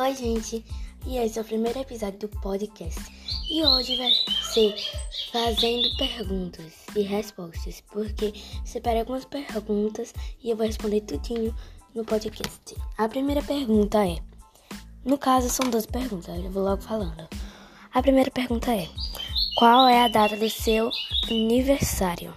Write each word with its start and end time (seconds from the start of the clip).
Oi, 0.00 0.14
gente, 0.14 0.64
e 1.08 1.16
esse 1.16 1.40
é 1.40 1.42
o 1.42 1.44
primeiro 1.44 1.76
episódio 1.80 2.20
do 2.20 2.28
podcast. 2.28 3.00
E 3.50 3.64
hoje 3.64 3.96
vai 3.96 4.12
ser 4.44 4.76
fazendo 5.32 5.88
perguntas 5.96 6.72
e 6.94 7.02
respostas, 7.02 7.82
porque 7.90 8.32
separei 8.64 9.00
algumas 9.00 9.24
perguntas 9.24 10.14
e 10.40 10.50
eu 10.50 10.56
vou 10.56 10.68
responder 10.68 11.00
tudinho 11.00 11.52
no 11.96 12.04
podcast. 12.04 12.76
A 12.96 13.08
primeira 13.08 13.42
pergunta 13.42 14.06
é: 14.06 14.18
no 15.04 15.18
caso, 15.18 15.48
são 15.48 15.68
duas 15.68 15.84
perguntas, 15.84 16.44
eu 16.44 16.48
vou 16.48 16.62
logo 16.62 16.80
falando. 16.80 17.26
A 17.92 18.00
primeira 18.00 18.30
pergunta 18.30 18.72
é: 18.72 18.88
qual 19.56 19.88
é 19.88 20.04
a 20.04 20.08
data 20.08 20.36
do 20.36 20.48
seu 20.48 20.92
aniversário? 21.28 22.32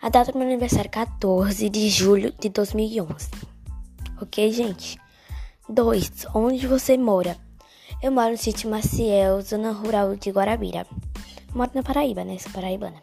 A 0.00 0.08
data 0.08 0.30
do 0.30 0.38
meu 0.38 0.46
aniversário 0.46 0.86
é 0.86 0.92
14 0.92 1.68
de 1.68 1.88
julho 1.88 2.32
de 2.38 2.48
2011. 2.48 3.28
Ok, 4.22 4.52
gente? 4.52 5.04
2. 5.68 6.26
Onde 6.34 6.66
você 6.66 6.96
mora? 6.96 7.36
Eu 8.02 8.12
moro 8.12 8.30
no 8.30 8.36
sítio 8.36 8.70
Maciel, 8.70 9.40
zona 9.42 9.72
rural 9.72 10.14
de 10.14 10.30
Guarabira. 10.30 10.86
Moro 11.54 11.70
na 11.74 11.82
Paraíba, 11.82 12.24
né? 12.24 12.38
Sou 12.38 12.52
paraibana. 12.52 13.02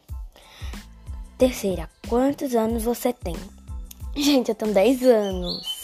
Terceira. 1.38 1.90
Quantos 2.08 2.56
anos 2.56 2.84
você 2.84 3.12
tem? 3.12 3.36
Gente, 4.16 4.50
eu 4.50 4.56
tenho 4.56 4.74
10 4.74 5.04
anos. 5.04 5.84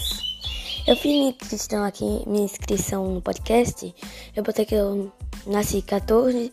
Eu 0.88 0.96
fiz 0.96 1.12
minha 1.12 1.30
inscrição 1.32 1.84
aqui, 1.84 2.24
minha 2.28 2.46
inscrição 2.46 3.14
no 3.14 3.22
podcast. 3.22 3.94
Eu 4.36 4.44
botei 4.44 4.66
que 4.66 4.76
eu 4.76 5.12
nasci 5.46 5.82
14 5.82 6.52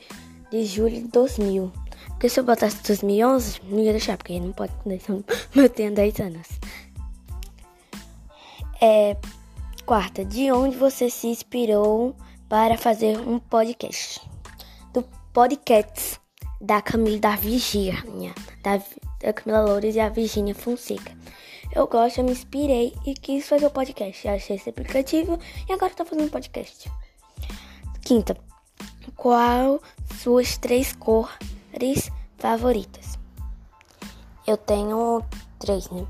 de 0.51 0.65
julho 0.65 1.03
de 1.03 1.09
2000. 1.09 1.71
Porque 2.09 2.29
se 2.31 2.41
eu 2.41 2.45
botasse 2.45 2.83
2011, 2.83 3.61
não 3.65 3.79
ia 3.81 3.93
deixar, 3.93 4.17
porque 4.17 4.41
não 4.41 4.53
pode 4.53 4.73
10 4.87 5.11
anos. 5.11 5.25
Eu 5.55 5.69
tenho 5.69 5.95
10 5.95 6.21
anos. 6.21 6.49
É, 8.81 9.17
Quarta, 9.87 10.25
de 10.25 10.51
onde 10.51 10.77
você 10.77 11.09
se 11.09 11.29
inspirou 11.29 12.17
para 12.49 12.77
fazer 12.77 13.21
um 13.21 13.39
podcast? 13.39 14.21
Do 14.93 15.05
podcast 15.33 16.21
da 16.61 16.83
Camila 16.83 17.21
da 17.21 17.37
Virgínia, 17.37 18.35
da, 18.65 18.83
da 19.21 19.33
Camila 19.33 19.63
Loures 19.63 19.95
e 19.95 20.01
a 20.01 20.09
Virgínia 20.09 20.57
Fonseca. 20.57 21.17
Eu 21.73 21.87
gosto, 21.87 22.19
eu 22.19 22.25
me 22.25 22.33
inspirei 22.33 22.95
e 23.07 23.15
quis 23.15 23.49
fazer 23.49 23.67
o 23.67 23.71
podcast. 23.71 24.27
Achei 24.27 24.57
esse 24.57 24.71
aplicativo 24.71 25.39
e 25.69 25.73
agora 25.73 25.93
estou 25.93 26.05
fazendo 26.05 26.33
podcast. 26.33 26.91
Quinta, 28.03 28.37
qual 29.15 29.81
suas 30.21 30.59
três 30.59 30.95
cores 30.95 32.11
favoritas? 32.39 33.17
Eu 34.45 34.57
tenho 34.57 35.23
três, 35.61 35.89
né? 35.91 36.05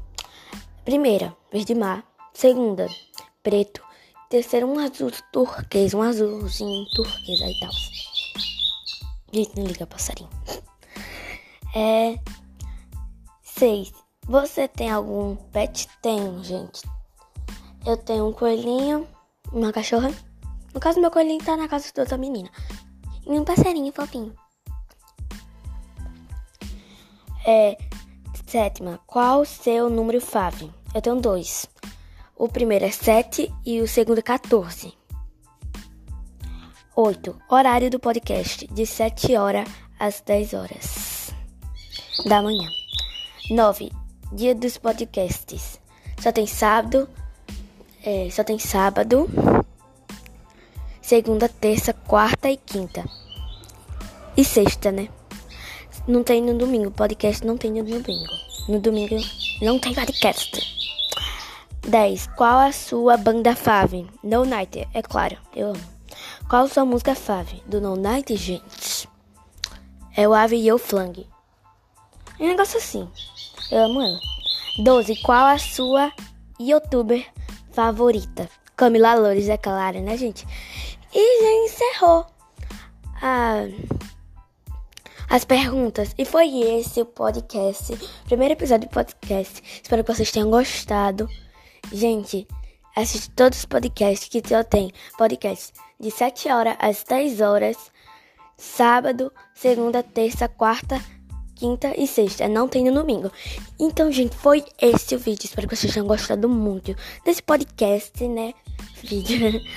Primeira, 0.82 1.36
verde 1.52 1.74
mar. 1.74 2.02
Segunda, 2.32 2.86
preto. 3.46 3.80
Terceiro, 4.28 4.66
um 4.66 4.76
azul 4.76 5.12
turquês, 5.32 5.94
um 5.94 6.02
azulzinho 6.02 6.84
turquesa 6.96 7.48
e 7.48 7.60
tal. 7.60 7.70
Gente, 9.32 9.56
não 9.56 9.66
liga 9.66 9.86
passarinho. 9.86 10.28
É. 11.72 12.18
Seis. 13.44 13.92
Você 14.26 14.66
tem 14.66 14.90
algum 14.90 15.36
pet? 15.36 15.88
Tenho, 16.02 16.42
gente. 16.42 16.82
Eu 17.86 17.96
tenho 17.96 18.26
um 18.28 18.32
coelhinho, 18.32 19.06
uma 19.52 19.72
cachorra. 19.72 20.12
No 20.74 20.80
caso, 20.80 21.00
meu 21.00 21.12
coelhinho 21.12 21.44
tá 21.44 21.56
na 21.56 21.68
casa 21.68 21.92
de 21.94 22.00
outra 22.00 22.18
menina. 22.18 22.50
E 23.24 23.30
um 23.30 23.44
passarinho 23.44 23.92
fofinho. 23.92 24.34
É. 27.46 27.78
Sétima. 28.44 28.98
Qual 29.06 29.42
o 29.42 29.46
seu 29.46 29.88
número 29.88 30.20
fave? 30.20 30.68
Eu 30.92 31.00
tenho 31.00 31.20
dois. 31.20 31.68
O 32.38 32.48
primeiro 32.48 32.84
é 32.84 32.90
7 32.90 33.50
e 33.64 33.80
o 33.80 33.88
segundo 33.88 34.18
é 34.18 34.22
14. 34.22 34.92
8. 36.94 37.38
Horário 37.48 37.88
do 37.88 37.98
podcast, 37.98 38.66
de 38.66 38.84
7 38.84 39.34
horas 39.36 39.66
às 39.98 40.20
10 40.20 40.52
horas 40.52 41.34
da 42.26 42.42
manhã. 42.42 42.68
9. 43.50 43.90
Dia 44.34 44.54
dos 44.54 44.76
podcasts. 44.76 45.80
Só 46.20 46.30
tem 46.30 46.46
sábado. 46.46 47.08
É, 48.04 48.28
só 48.30 48.44
tem 48.44 48.58
sábado. 48.58 49.30
Segunda, 51.00 51.48
terça, 51.48 51.94
quarta 51.94 52.50
e 52.50 52.58
quinta. 52.58 53.02
E 54.36 54.44
sexta, 54.44 54.92
né? 54.92 55.08
Não 56.06 56.22
tem 56.22 56.42
no 56.42 56.58
domingo. 56.58 56.90
Podcast 56.90 57.46
não 57.46 57.56
tem 57.56 57.70
no 57.70 57.82
domingo. 57.82 58.32
No 58.68 58.78
domingo 58.78 59.16
não 59.62 59.78
tem 59.78 59.94
podcast. 59.94 60.75
10. 61.86 62.26
Qual 62.36 62.58
a 62.58 62.72
sua 62.72 63.16
banda 63.16 63.54
fave? 63.54 64.06
No 64.22 64.44
Night, 64.44 64.88
é 64.92 65.02
claro, 65.02 65.36
eu 65.54 65.68
amo. 65.68 65.96
Qual 66.48 66.64
a 66.64 66.68
sua 66.68 66.84
música 66.84 67.14
fave? 67.14 67.62
Do 67.66 67.80
No 67.80 67.94
Night, 67.94 68.34
gente? 68.36 69.08
É 70.16 70.26
o 70.26 70.34
Ave 70.34 70.56
e 70.56 70.72
o 70.72 70.78
Flang. 70.78 71.26
É 72.38 72.42
um 72.42 72.48
negócio 72.48 72.78
assim. 72.78 73.08
Eu 73.70 73.84
amo 73.84 74.02
ela. 74.02 74.18
12. 74.82 75.16
Qual 75.22 75.46
a 75.46 75.58
sua 75.58 76.12
youtuber 76.58 77.24
favorita? 77.70 78.48
Camila 78.76 79.14
Loures, 79.14 79.48
é 79.48 79.56
claro, 79.56 80.00
né, 80.00 80.16
gente? 80.16 80.46
E 81.14 81.42
já 81.42 81.52
encerrou 81.64 82.26
a, 83.22 83.64
as 85.30 85.44
perguntas. 85.44 86.14
E 86.18 86.24
foi 86.24 86.48
esse 86.62 87.00
o 87.00 87.06
podcast. 87.06 87.96
Primeiro 88.24 88.54
episódio 88.54 88.88
do 88.88 88.92
podcast. 88.92 89.62
Espero 89.82 90.02
que 90.02 90.12
vocês 90.12 90.30
tenham 90.30 90.50
gostado. 90.50 91.28
Gente, 91.92 92.48
assiste 92.96 93.30
todos 93.30 93.60
os 93.60 93.64
podcasts 93.64 94.28
que 94.28 94.42
eu 94.52 94.64
tenho. 94.64 94.90
Podcast 95.16 95.72
de 96.00 96.10
7 96.10 96.48
horas 96.48 96.76
às 96.80 97.04
10 97.04 97.40
horas. 97.40 97.76
Sábado, 98.56 99.32
segunda, 99.54 100.02
terça, 100.02 100.48
quarta, 100.48 101.00
quinta 101.54 101.94
e 101.96 102.04
sexta. 102.06 102.48
Não 102.48 102.68
tem 102.68 102.84
no 102.84 102.92
domingo. 102.92 103.30
Então, 103.78 104.10
gente, 104.10 104.34
foi 104.34 104.64
esse 104.80 105.14
o 105.14 105.18
vídeo. 105.18 105.44
Espero 105.44 105.68
que 105.68 105.76
vocês 105.76 105.92
tenham 105.92 106.06
gostado 106.06 106.48
muito 106.48 106.96
desse 107.24 107.42
podcast, 107.42 108.26
né? 108.26 108.54
Vídeo. 109.02 109.60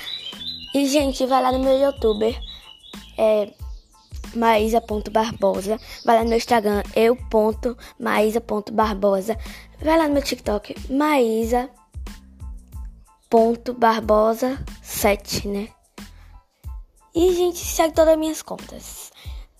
E, 0.71 0.85
gente, 0.85 1.25
vai 1.25 1.41
lá 1.41 1.51
no 1.51 1.57
meu 1.57 1.75
youtuber. 1.79 2.39
É 3.17 3.51
maísa.barbosa. 4.35 5.79
Vai 6.05 6.17
lá 6.17 6.21
no 6.21 6.29
meu 6.29 6.37
Instagram, 6.37 6.83
eu.maísa.barbosa. 6.95 9.35
Vai 9.81 9.97
lá 9.97 10.07
no 10.07 10.13
meu 10.13 10.21
TikTok, 10.21 10.75
maísa 10.93 11.71
ponto 13.29 13.73
Barbosa 13.73 14.57
7, 14.81 15.47
né? 15.47 15.69
E, 17.13 17.33
gente, 17.35 17.59
segue 17.59 17.93
todas 17.93 18.13
as 18.13 18.19
minhas 18.19 18.41
contas. 18.41 19.11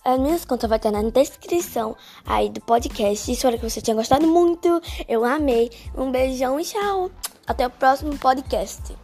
As 0.04 0.20
minhas 0.20 0.44
contas 0.44 0.70
vai 0.70 0.78
estar 0.78 0.92
na 0.92 1.04
descrição 1.04 1.96
aí 2.26 2.50
do 2.50 2.62
podcast. 2.62 3.32
Espero 3.32 3.58
que 3.60 3.70
você 3.70 3.82
tenha 3.82 3.96
gostado 3.96 4.26
muito. 4.26 4.82
Eu 5.08 5.24
amei. 5.24 5.70
Um 5.96 6.10
beijão 6.10 6.60
e 6.60 6.64
tchau. 6.64 7.12
Até 7.46 7.68
o 7.68 7.70
próximo 7.70 8.18
podcast. 8.18 8.96